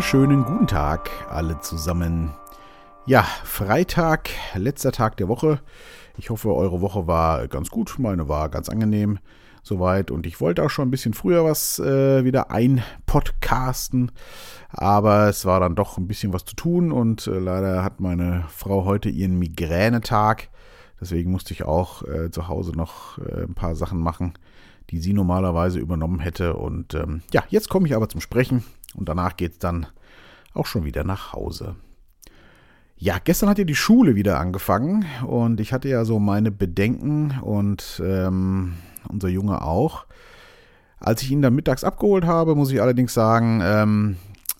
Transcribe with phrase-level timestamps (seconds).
[0.00, 2.30] wunderschönen guten Tag alle zusammen.
[3.04, 5.60] Ja, Freitag, letzter Tag der Woche.
[6.16, 7.96] Ich hoffe, eure Woche war ganz gut.
[7.98, 9.18] Meine war ganz angenehm
[9.62, 10.10] soweit.
[10.10, 14.10] Und ich wollte auch schon ein bisschen früher was äh, wieder einpodcasten.
[14.70, 16.92] Aber es war dann doch ein bisschen was zu tun.
[16.92, 20.48] Und äh, leider hat meine Frau heute ihren Migränetag.
[20.98, 24.32] Deswegen musste ich auch äh, zu Hause noch äh, ein paar Sachen machen,
[24.88, 26.54] die sie normalerweise übernommen hätte.
[26.54, 28.64] Und ähm, ja, jetzt komme ich aber zum Sprechen.
[28.94, 29.86] Und danach geht es dann
[30.54, 31.76] auch schon wieder nach Hause.
[32.96, 37.40] Ja, gestern hat ja die Schule wieder angefangen und ich hatte ja so meine Bedenken
[37.40, 38.74] und ähm,
[39.08, 40.04] unser Junge auch.
[40.98, 44.16] Als ich ihn dann mittags abgeholt habe, muss ich allerdings sagen, ähm,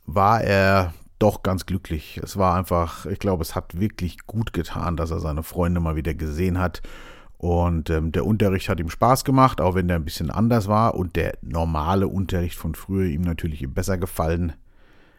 [0.07, 2.19] war er doch ganz glücklich.
[2.23, 5.97] Es war einfach, ich glaube, es hat wirklich gut getan, dass er seine Freunde mal
[5.97, 6.81] wieder gesehen hat.
[7.41, 10.95] Und ähm, der Unterricht hat ihm Spaß gemacht, auch wenn der ein bisschen anders war.
[10.95, 14.53] Und der normale Unterricht von früher ihm natürlich besser gefallen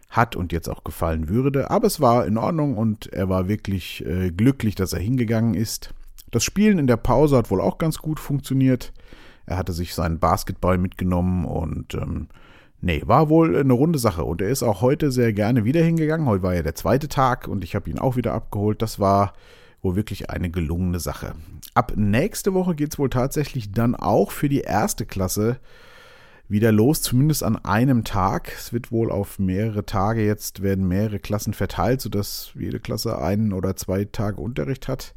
[0.08, 1.72] hat und jetzt auch gefallen würde.
[1.72, 5.96] Aber es war in Ordnung und er war wirklich äh, glücklich, dass er hingegangen ist.
[6.30, 8.94] Das Spielen in der Pause hat wohl auch ganz gut funktioniert.
[9.48, 12.28] Er hatte sich seinen Basketball mitgenommen und ähm,
[12.82, 14.24] nee, war wohl eine runde Sache.
[14.26, 16.28] Und er ist auch heute sehr gerne wieder hingegangen.
[16.28, 18.84] Heute war ja der zweite Tag und ich habe ihn auch wieder abgeholt.
[18.84, 19.34] Das war
[19.82, 21.36] wohl wirklich eine gelungene Sache.
[21.74, 25.60] Ab nächste Woche geht es wohl tatsächlich dann auch für die erste Klasse
[26.48, 28.52] wieder los, zumindest an einem Tag.
[28.58, 33.54] Es wird wohl auf mehrere Tage jetzt werden mehrere Klassen verteilt, sodass jede Klasse einen
[33.54, 35.16] oder zwei Tage Unterricht hat.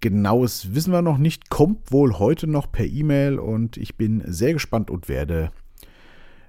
[0.00, 4.52] Genaues wissen wir noch nicht, kommt wohl heute noch per E-Mail und ich bin sehr
[4.52, 5.50] gespannt und werde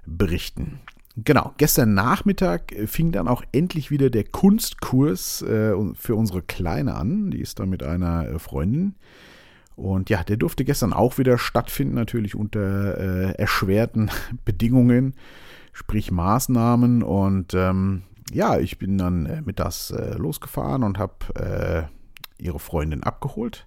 [0.06, 0.80] berichten.
[1.16, 7.30] Genau, gestern Nachmittag fing dann auch endlich wieder der Kunstkurs äh, für unsere Kleine an.
[7.30, 8.94] Die ist da mit einer äh, Freundin.
[9.76, 14.10] Und ja, der durfte gestern auch wieder stattfinden, natürlich unter äh, erschwerten
[14.44, 15.14] Bedingungen,
[15.72, 17.02] sprich Maßnahmen.
[17.02, 18.02] Und ähm,
[18.32, 23.66] ja, ich bin dann äh, mit das äh, losgefahren und habe äh, ihre Freundin abgeholt.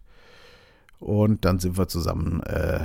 [1.00, 2.80] Und dann sind wir zusammen äh,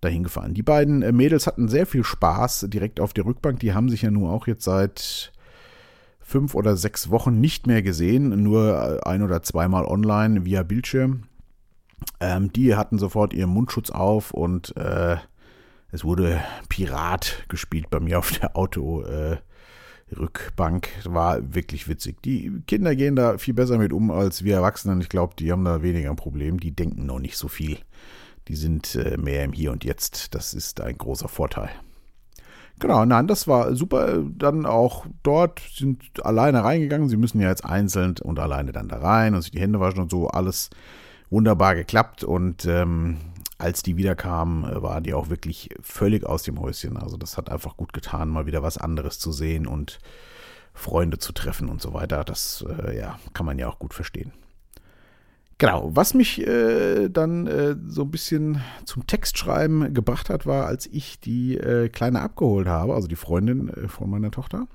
[0.00, 0.54] dahin gefahren.
[0.54, 3.60] Die beiden äh, Mädels hatten sehr viel Spaß direkt auf der Rückbank.
[3.60, 5.32] Die haben sich ja nur auch jetzt seit
[6.20, 11.22] fünf oder sechs Wochen nicht mehr gesehen, nur ein oder zweimal online via Bildschirm.
[12.20, 15.16] Ähm, die hatten sofort ihren Mundschutz auf und äh,
[15.90, 19.40] es wurde Pirat gespielt bei mir auf der Autorückbank.
[21.04, 22.22] Äh, War wirklich witzig.
[22.22, 25.00] Die Kinder gehen da viel besser mit um als wir Erwachsenen.
[25.00, 26.60] Ich glaube, die haben da weniger ein Problem.
[26.60, 27.78] Die denken noch nicht so viel.
[28.48, 30.34] Die sind äh, mehr im Hier und Jetzt.
[30.34, 31.70] Das ist ein großer Vorteil.
[32.80, 34.22] Genau, nein, das war super.
[34.22, 37.08] Dann auch dort sind alleine reingegangen.
[37.08, 40.00] Sie müssen ja jetzt einzeln und alleine dann da rein und sich die Hände waschen
[40.00, 40.28] und so.
[40.28, 40.70] Alles
[41.30, 43.18] wunderbar geklappt und ähm,
[43.58, 46.96] als die wiederkamen, äh, war die auch wirklich völlig aus dem Häuschen.
[46.96, 49.98] Also das hat einfach gut getan, mal wieder was anderes zu sehen und
[50.72, 52.22] Freunde zu treffen und so weiter.
[52.24, 54.32] Das äh, ja, kann man ja auch gut verstehen.
[55.60, 60.86] Genau, was mich äh, dann äh, so ein bisschen zum Textschreiben gebracht hat, war, als
[60.86, 64.66] ich die äh, Kleine abgeholt habe, also die Freundin äh, von meiner Tochter,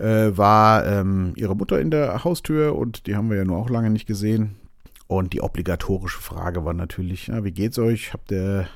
[0.00, 3.90] war ähm, ihre Mutter in der Haustür und die haben wir ja nur auch lange
[3.90, 4.54] nicht gesehen.
[5.08, 8.12] Und die obligatorische Frage war natürlich, ja, wie geht's euch?
[8.12, 8.68] Habt ihr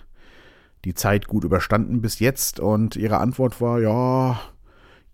[0.84, 2.58] die Zeit gut überstanden bis jetzt?
[2.58, 4.40] Und ihre Antwort war, ja,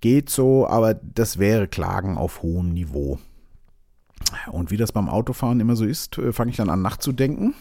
[0.00, 3.18] geht so, aber das wäre Klagen auf hohem Niveau.
[4.50, 7.54] Und wie das beim Autofahren immer so ist, äh, fange ich dann an nachzudenken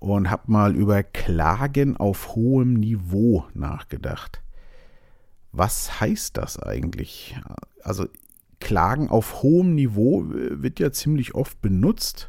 [0.00, 4.42] und habe mal über Klagen auf hohem Niveau nachgedacht.
[5.52, 7.36] Was heißt das eigentlich?
[7.82, 8.06] Also
[8.60, 12.28] Klagen auf hohem Niveau äh, wird ja ziemlich oft benutzt.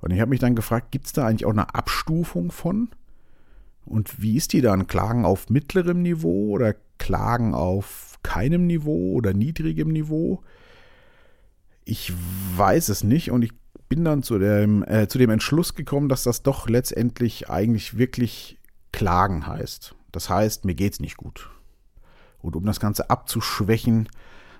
[0.00, 2.90] Und ich habe mich dann gefragt, gibt es da eigentlich auch eine Abstufung von?
[3.84, 4.86] Und wie ist die dann?
[4.86, 10.42] Klagen auf mittlerem Niveau oder Klagen auf keinem Niveau oder niedrigem Niveau?
[11.88, 12.12] Ich
[12.56, 13.52] weiß es nicht und ich
[13.88, 18.58] bin dann zu dem, äh, zu dem Entschluss gekommen, dass das doch letztendlich eigentlich wirklich
[18.90, 19.94] Klagen heißt.
[20.10, 21.48] Das heißt, mir geht es nicht gut.
[22.42, 24.08] Und um das Ganze abzuschwächen,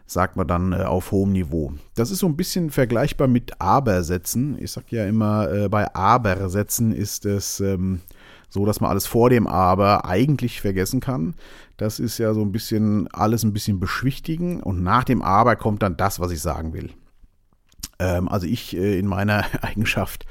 [0.06, 1.72] sagt man dann äh, auf hohem Niveau.
[1.96, 4.56] Das ist so ein bisschen vergleichbar mit Aber-Sätzen.
[4.62, 8.02] Ich sage ja immer, äh, bei Aber-Sätzen ist es ähm,
[8.48, 11.34] so, dass man alles vor dem Aber eigentlich vergessen kann.
[11.76, 15.82] Das ist ja so ein bisschen alles ein bisschen beschwichtigen und nach dem Aber kommt
[15.82, 16.92] dann das, was ich sagen will.
[17.98, 20.26] Ähm, also ich äh, in meiner Eigenschaft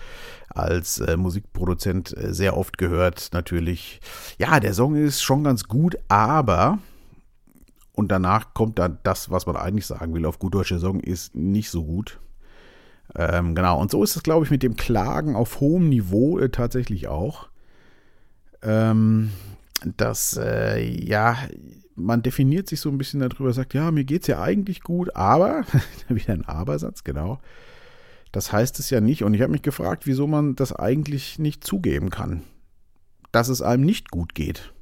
[0.50, 4.00] als äh, Musikproduzent äh, sehr oft gehört natürlich,
[4.38, 6.80] ja, der Song ist schon ganz gut, aber
[7.94, 11.34] und danach kommt dann das, was man eigentlich sagen will, auf gut deutsche Song, ist
[11.34, 12.20] nicht so gut.
[13.16, 16.50] Ähm, genau, und so ist es, glaube ich, mit dem Klagen auf hohem Niveau äh,
[16.50, 17.48] tatsächlich auch.
[18.62, 19.32] Ähm,
[19.98, 21.38] dass, äh, ja,
[21.96, 25.16] man definiert sich so ein bisschen darüber, sagt, ja, mir geht es ja eigentlich gut,
[25.16, 25.64] aber,
[26.10, 27.40] wieder ein Abersatz, genau.
[28.32, 29.24] Das heißt es ja nicht.
[29.24, 32.44] Und ich habe mich gefragt, wieso man das eigentlich nicht zugeben kann,
[33.32, 34.74] dass es einem nicht gut geht.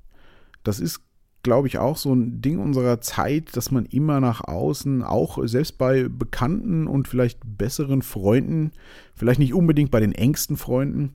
[0.64, 1.02] Das ist,
[1.44, 5.78] glaube ich, auch so ein Ding unserer Zeit, dass man immer nach außen, auch selbst
[5.78, 8.72] bei Bekannten und vielleicht besseren Freunden,
[9.14, 11.14] vielleicht nicht unbedingt bei den engsten Freunden,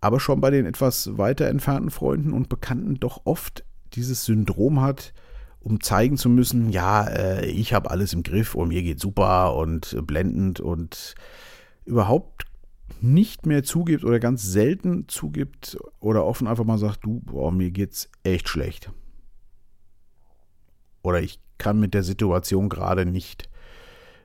[0.00, 5.12] aber schon bei den etwas weiter entfernten Freunden und Bekannten doch oft dieses Syndrom hat,
[5.66, 9.56] um zeigen zu müssen, ja, äh, ich habe alles im Griff und mir geht super
[9.56, 11.16] und blendend und
[11.84, 12.44] überhaupt
[13.00, 17.72] nicht mehr zugibt oder ganz selten zugibt oder offen einfach mal sagt, du, boah, mir
[17.72, 18.92] geht's echt schlecht.
[21.02, 23.48] Oder ich kann mit der Situation gerade nicht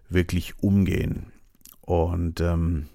[0.09, 1.31] wirklich umgehen.
[1.81, 2.85] Und ähm,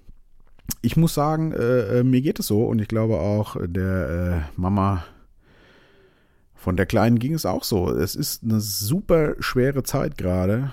[0.83, 4.61] ich muss sagen, äh, äh mir geht es so und ich glaube auch der äh,
[4.61, 5.05] Mama
[6.67, 7.93] von der Kleinen ging es auch so.
[7.93, 10.73] Es ist eine super schwere Zeit gerade,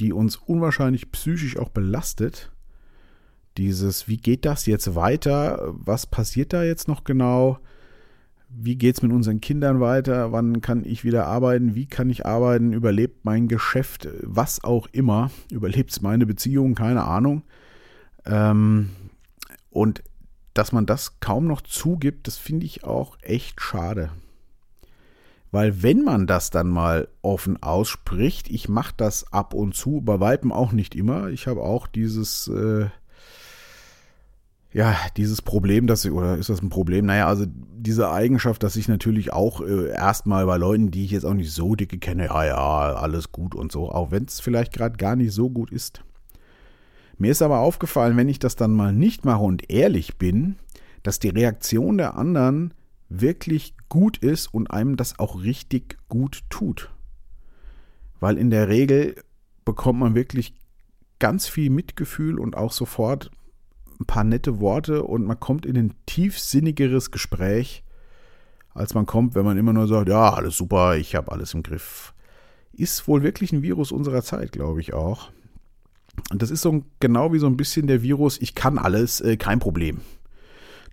[0.00, 2.50] die uns unwahrscheinlich psychisch auch belastet.
[3.58, 5.74] Dieses, wie geht das jetzt weiter?
[5.74, 7.58] Was passiert da jetzt noch genau?
[8.48, 10.32] Wie geht es mit unseren Kindern weiter?
[10.32, 11.74] Wann kann ich wieder arbeiten?
[11.74, 12.72] Wie kann ich arbeiten?
[12.72, 14.08] Überlebt mein Geschäft?
[14.22, 15.30] Was auch immer.
[15.50, 16.74] Überlebt es meine Beziehung?
[16.74, 17.42] Keine Ahnung.
[18.24, 18.88] Ähm,
[19.68, 20.02] und
[20.54, 24.08] dass man das kaum noch zugibt, das finde ich auch echt schade.
[25.54, 30.18] Weil wenn man das dann mal offen ausspricht, ich mache das ab und zu, bei
[30.18, 31.28] Weitem auch nicht immer.
[31.28, 32.86] Ich habe auch dieses, äh,
[34.72, 37.06] ja, dieses Problem, dass ich, oder ist das ein Problem?
[37.06, 41.24] Naja, also diese Eigenschaft, dass ich natürlich auch äh, erstmal bei Leuten, die ich jetzt
[41.24, 44.72] auch nicht so dicke kenne, ja, ja, alles gut und so, auch wenn es vielleicht
[44.72, 46.02] gerade gar nicht so gut ist.
[47.16, 50.56] Mir ist aber aufgefallen, wenn ich das dann mal nicht mache und ehrlich bin,
[51.04, 52.74] dass die Reaktion der anderen
[53.20, 56.90] wirklich gut ist und einem das auch richtig gut tut.
[58.20, 59.16] Weil in der Regel
[59.64, 60.54] bekommt man wirklich
[61.18, 63.30] ganz viel Mitgefühl und auch sofort
[64.00, 67.84] ein paar nette Worte und man kommt in ein tiefsinnigeres Gespräch,
[68.70, 71.62] als man kommt, wenn man immer nur sagt, ja, alles super, ich habe alles im
[71.62, 72.12] Griff.
[72.72, 75.30] Ist wohl wirklich ein Virus unserer Zeit, glaube ich auch.
[76.30, 79.36] Und das ist so genau wie so ein bisschen der Virus, ich kann alles, äh,
[79.36, 80.00] kein Problem.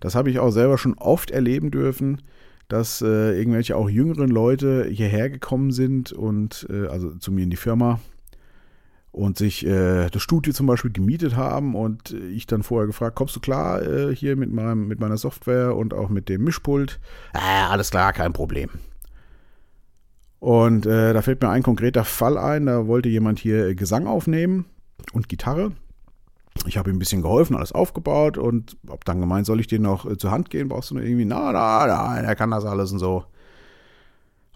[0.02, 2.22] Das habe ich auch selber schon oft erleben dürfen,
[2.66, 7.50] dass äh, irgendwelche auch jüngeren Leute hierher gekommen sind und äh, also zu mir in
[7.50, 8.00] die Firma
[9.12, 13.36] und sich äh, das Studio zum Beispiel gemietet haben und ich dann vorher gefragt, kommst
[13.36, 16.98] du klar äh, hier mit meinem mit meiner Software und auch mit dem Mischpult?
[17.32, 18.70] Äh, alles klar, kein Problem.
[20.40, 24.64] Und äh, da fällt mir ein konkreter Fall ein, da wollte jemand hier Gesang aufnehmen
[25.12, 25.70] und Gitarre
[26.66, 29.80] ich habe ihm ein bisschen geholfen, alles aufgebaut und habe dann gemeint, soll ich dir
[29.80, 30.68] noch äh, zur Hand gehen?
[30.68, 33.24] Brauchst du nur irgendwie, na, na, na, er kann das alles und so.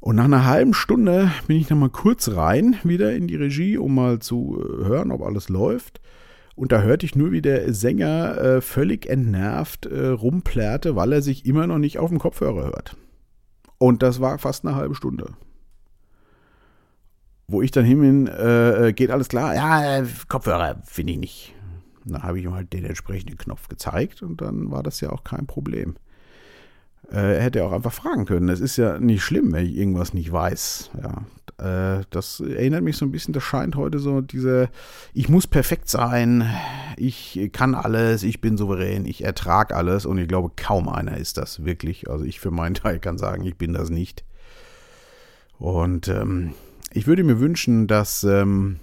[0.01, 3.95] Und nach einer halben Stunde bin ich nochmal kurz rein, wieder in die Regie, um
[3.95, 6.01] mal zu äh, hören, ob alles läuft.
[6.55, 11.23] Und da hörte ich nur, wie der Sänger äh, völlig entnervt äh, rumplärrte, weil er
[11.23, 12.97] sich immer noch nicht auf dem Kopfhörer hört.
[13.79, 15.35] Und das war fast eine halbe Stunde.
[17.49, 19.55] Wo ich dann hin äh, äh, geht alles klar?
[19.55, 21.55] Ja, Kopfhörer finde ich nicht.
[22.07, 25.25] Dann habe ich ihm halt den entsprechenden Knopf gezeigt und dann war das ja auch
[25.25, 25.97] kein Problem.
[27.11, 28.49] Äh, er hätte auch einfach fragen können.
[28.49, 30.91] Es ist ja nicht schlimm, wenn ich irgendwas nicht weiß.
[31.03, 34.69] Ja, äh, das erinnert mich so ein bisschen, das scheint heute so diese,
[35.15, 36.49] ich muss perfekt sein,
[36.97, 41.39] ich kann alles, ich bin souverän, ich ertrage alles und ich glaube, kaum einer ist
[41.39, 42.11] das wirklich.
[42.11, 44.25] Also ich für meinen Teil kann sagen, ich bin das nicht.
[45.59, 46.53] Und ähm,
[46.93, 48.81] ich würde mir wünschen, dass ähm,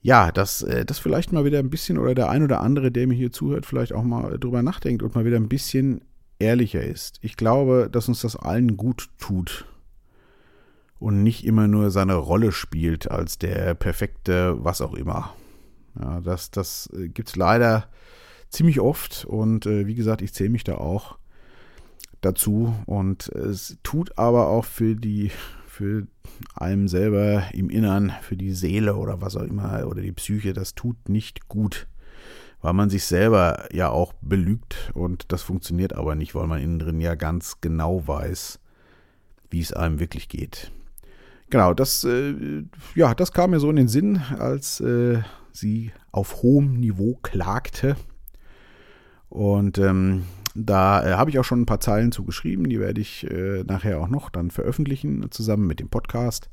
[0.00, 3.06] ja, dass äh, das vielleicht mal wieder ein bisschen oder der ein oder andere, der
[3.06, 6.02] mir hier zuhört, vielleicht auch mal drüber nachdenkt und mal wieder ein bisschen
[6.38, 7.18] ehrlicher ist.
[7.22, 9.66] Ich glaube, dass uns das allen gut tut
[10.98, 15.34] und nicht immer nur seine Rolle spielt als der perfekte was auch immer.
[16.00, 17.88] Ja, das das äh, gibt es leider
[18.50, 21.18] ziemlich oft und äh, wie gesagt, ich zähle mich da auch
[22.20, 25.30] dazu und es tut aber auch für die
[25.78, 26.08] für
[26.56, 30.74] einem selber im Innern, für die Seele oder was auch immer oder die Psyche, das
[30.74, 31.86] tut nicht gut,
[32.60, 36.80] weil man sich selber ja auch belügt und das funktioniert aber nicht, weil man innen
[36.80, 38.58] drin ja ganz genau weiß,
[39.50, 40.72] wie es einem wirklich geht.
[41.48, 42.64] Genau, das, äh,
[42.96, 47.94] ja, das kam mir so in den Sinn, als äh, sie auf hohem Niveau klagte.
[49.28, 50.24] Und ähm,
[50.64, 54.00] da äh, habe ich auch schon ein paar Zeilen zugeschrieben, die werde ich äh, nachher
[54.00, 56.48] auch noch dann veröffentlichen, zusammen mit dem Podcast.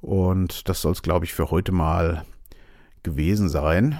[0.00, 2.24] Und das soll es, glaube ich, für heute mal
[3.02, 3.98] gewesen sein.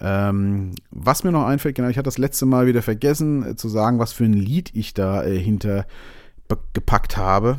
[0.00, 3.68] Ähm, was mir noch einfällt, genau, ich hatte das letzte Mal wieder vergessen äh, zu
[3.68, 5.86] sagen, was für ein Lied ich da äh, hinter
[6.72, 7.58] gepackt habe.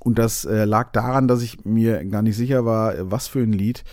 [0.00, 3.52] Und das äh, lag daran, dass ich mir gar nicht sicher war, was für ein
[3.52, 3.84] Lied.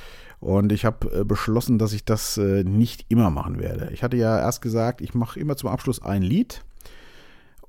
[0.42, 3.92] Und ich habe äh, beschlossen, dass ich das äh, nicht immer machen werde.
[3.94, 6.64] Ich hatte ja erst gesagt, ich mache immer zum Abschluss ein Lied.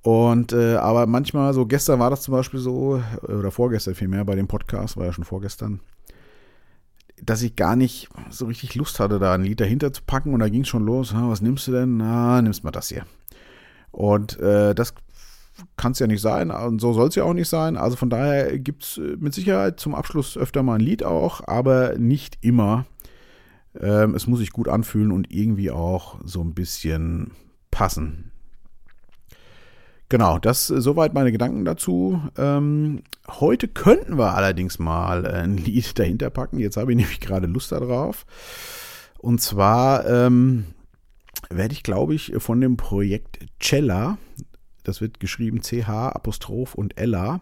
[0.01, 4.35] Und äh, aber manchmal, so gestern war das zum Beispiel so, oder vorgestern vielmehr bei
[4.35, 5.81] dem Podcast, war ja schon vorgestern,
[7.23, 10.33] dass ich gar nicht so richtig Lust hatte, da ein Lied dahinter zu packen.
[10.33, 11.15] Und da ging es schon los.
[11.15, 11.99] was nimmst du denn?
[11.99, 13.05] Na, nimmst mal das hier.
[13.91, 14.95] Und äh, das
[15.77, 16.51] kann es ja nicht sein.
[16.51, 17.77] Und so soll es ja auch nicht sein.
[17.77, 21.47] Also von daher gibt es äh, mit Sicherheit zum Abschluss öfter mal ein Lied auch,
[21.47, 22.87] aber nicht immer.
[23.81, 27.33] Ähm, es muss sich gut anfühlen und irgendwie auch so ein bisschen
[27.71, 28.33] passen.
[30.09, 32.21] Genau, das äh, soweit meine Gedanken dazu.
[32.37, 36.59] Ähm, heute könnten wir allerdings mal ein Lied dahinter packen.
[36.59, 38.27] Jetzt habe ich nämlich gerade Lust darauf.
[39.19, 40.67] Und zwar ähm,
[41.49, 44.19] werde ich, glaube ich, von dem Projekt Cella,
[44.85, 47.41] das wird geschrieben CH Apostroph und Ella.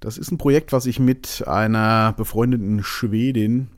[0.00, 3.68] Das ist ein Projekt, was ich mit einer befreundeten Schwedin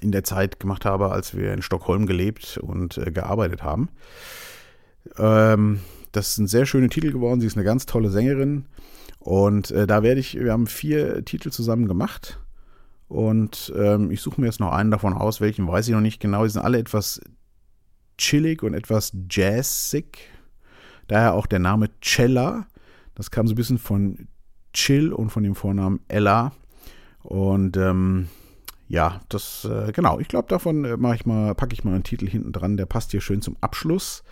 [0.00, 3.88] in der Zeit gemacht habe, als wir in Stockholm gelebt und äh, gearbeitet haben.
[5.18, 5.80] Ähm,
[6.12, 7.40] das sind sehr schöne Titel geworden.
[7.40, 8.66] Sie ist eine ganz tolle Sängerin.
[9.18, 12.40] Und äh, da werde ich, wir haben vier Titel zusammen gemacht.
[13.08, 16.20] Und ähm, ich suche mir jetzt noch einen davon aus, welchen weiß ich noch nicht
[16.20, 16.44] genau.
[16.44, 17.20] Die sind alle etwas
[18.18, 20.18] chillig und etwas jazzig.
[21.08, 22.66] Daher auch der Name Cella.
[23.14, 24.28] Das kam so ein bisschen von
[24.72, 26.52] Chill und von dem Vornamen Ella.
[27.22, 28.28] Und ähm,
[28.88, 32.04] ja, das, äh, genau, ich glaube, davon äh, mache ich mal, packe ich mal einen
[32.04, 34.22] Titel hinten dran, der passt hier schön zum Abschluss.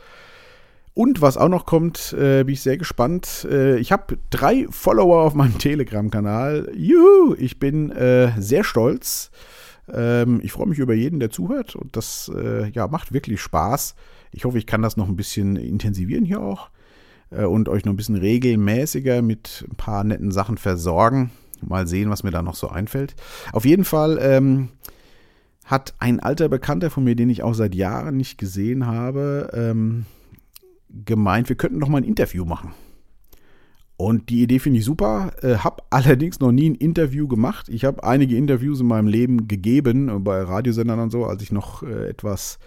[0.95, 3.47] Und was auch noch kommt, äh, bin ich sehr gespannt.
[3.50, 6.71] Äh, ich habe drei Follower auf meinem Telegram-Kanal.
[6.75, 9.31] Juhu, ich bin äh, sehr stolz.
[9.91, 11.76] Ähm, ich freue mich über jeden, der zuhört.
[11.76, 12.31] Und das
[12.73, 13.95] ja, macht wirklich Spaß.
[14.33, 16.71] Ich hoffe, ich kann das noch ein bisschen intensivieren hier auch.
[17.31, 21.31] Äh, und euch noch ein bisschen regelmäßiger mit ein paar netten Sachen versorgen.
[21.61, 23.15] Mal sehen, was mir da noch so einfällt.
[23.53, 24.19] Auf jeden Fall.
[24.21, 24.71] Ähm,
[25.65, 30.07] hat ein alter Bekannter von mir, den ich auch seit Jahren nicht gesehen habe, ähm,
[30.89, 32.75] gemeint, wir könnten noch mal ein Interview machen.
[33.97, 35.33] Und die Idee finde ich super.
[35.43, 37.69] Äh, habe allerdings noch nie ein Interview gemacht.
[37.69, 41.53] Ich habe einige Interviews in meinem Leben gegeben, äh, bei Radiosendern und so, als ich
[41.53, 42.59] noch äh, etwas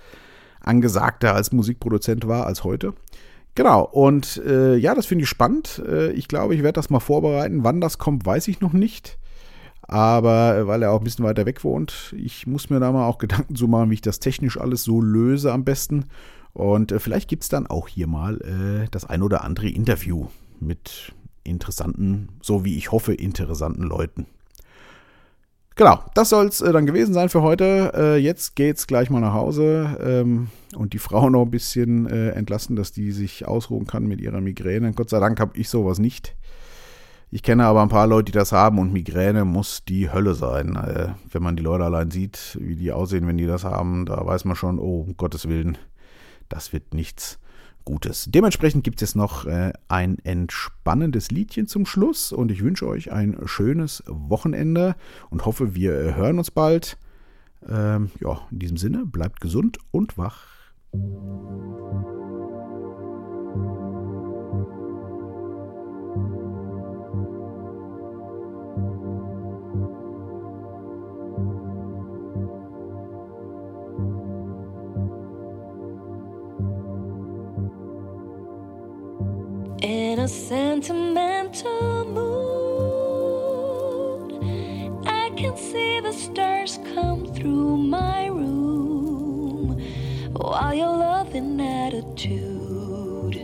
[0.66, 2.94] angesagter als Musikproduzent war als heute.
[3.56, 5.82] Genau, und äh, ja, das finde ich spannend.
[5.88, 7.64] Äh, ich glaube, ich werde das mal vorbereiten.
[7.64, 9.18] Wann das kommt, weiß ich noch nicht.
[9.88, 13.08] Aber äh, weil er auch ein bisschen weiter weg wohnt, ich muss mir da mal
[13.08, 16.06] auch Gedanken zu machen, wie ich das technisch alles so löse am besten.
[16.54, 20.28] Und äh, vielleicht gibt es dann auch hier mal äh, das ein oder andere Interview
[20.60, 24.26] mit interessanten, so wie ich hoffe, interessanten Leuten.
[25.78, 27.92] Genau, das soll es äh, dann gewesen sein für heute.
[27.94, 32.30] Äh, jetzt geht's gleich mal nach Hause ähm, und die Frau noch ein bisschen äh,
[32.30, 34.94] entlassen, dass die sich ausruhen kann mit ihrer Migräne.
[34.94, 36.34] Gott sei Dank habe ich sowas nicht.
[37.30, 40.78] Ich kenne aber ein paar Leute, die das haben und Migräne muss die Hölle sein.
[40.78, 44.26] Äh, wenn man die Leute allein sieht, wie die aussehen, wenn die das haben, da
[44.26, 45.78] weiß man schon, oh, um Gottes Willen,
[46.48, 47.38] das wird nichts
[47.86, 48.26] Gutes.
[48.28, 53.12] Dementsprechend gibt es jetzt noch äh, ein entspannendes Liedchen zum Schluss und ich wünsche euch
[53.12, 54.96] ein schönes Wochenende
[55.30, 56.98] und hoffe, wir hören uns bald.
[57.68, 60.48] Ähm, ja, in diesem Sinne, bleibt gesund und wach.
[80.26, 82.32] A sentimental mood,
[85.06, 89.80] I can see the stars come through my room
[90.34, 93.38] while your loving attitude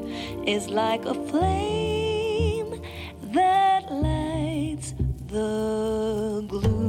[0.47, 2.81] is like a flame
[3.37, 4.95] that lights
[5.27, 6.80] the gloom.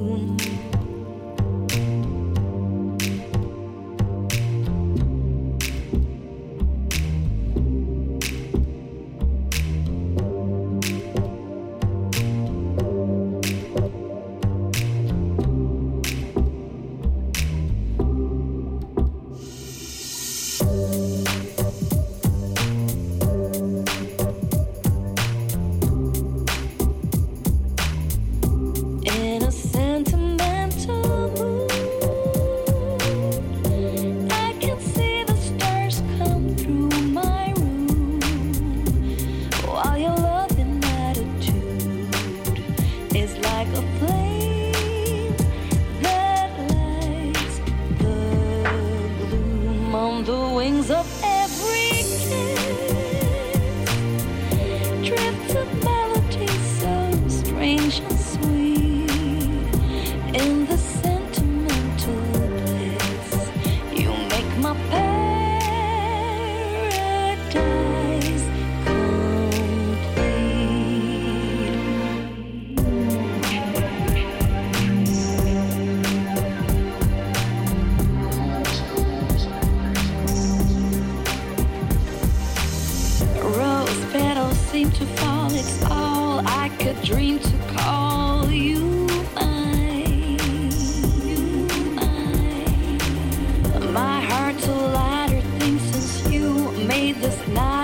[97.49, 97.82] night.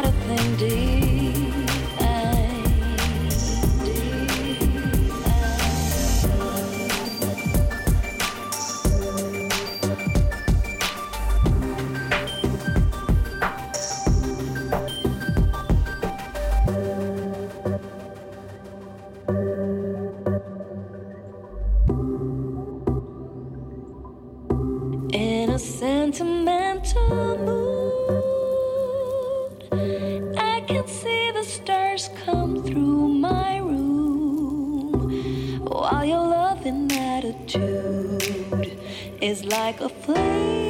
[30.88, 34.90] see the stars come through my room
[35.64, 38.78] while your loving attitude
[39.20, 40.67] is like a flame.